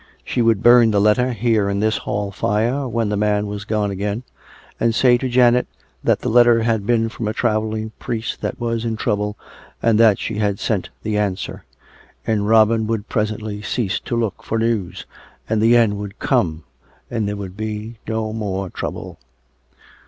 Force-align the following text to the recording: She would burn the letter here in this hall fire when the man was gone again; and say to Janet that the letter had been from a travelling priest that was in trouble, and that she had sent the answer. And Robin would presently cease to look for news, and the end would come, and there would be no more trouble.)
She 0.25 0.41
would 0.41 0.63
burn 0.63 0.89
the 0.89 0.99
letter 0.99 1.31
here 1.33 1.69
in 1.69 1.79
this 1.79 1.97
hall 1.97 2.31
fire 2.31 2.87
when 2.87 3.09
the 3.09 3.15
man 3.15 3.45
was 3.45 3.65
gone 3.65 3.91
again; 3.91 4.23
and 4.79 4.95
say 4.95 5.15
to 5.19 5.29
Janet 5.29 5.67
that 6.03 6.21
the 6.21 6.27
letter 6.29 6.63
had 6.63 6.87
been 6.87 7.07
from 7.07 7.27
a 7.27 7.33
travelling 7.33 7.91
priest 7.99 8.41
that 8.41 8.59
was 8.59 8.83
in 8.83 8.95
trouble, 8.97 9.37
and 9.79 9.99
that 9.99 10.17
she 10.17 10.39
had 10.39 10.59
sent 10.59 10.89
the 11.03 11.19
answer. 11.19 11.65
And 12.25 12.47
Robin 12.47 12.87
would 12.87 13.09
presently 13.09 13.61
cease 13.61 13.99
to 13.99 14.15
look 14.17 14.41
for 14.41 14.57
news, 14.57 15.05
and 15.47 15.61
the 15.61 15.77
end 15.77 15.99
would 15.99 16.17
come, 16.17 16.63
and 17.11 17.27
there 17.27 17.37
would 17.37 17.55
be 17.55 17.99
no 18.07 18.33
more 18.33 18.71
trouble.) 18.71 19.19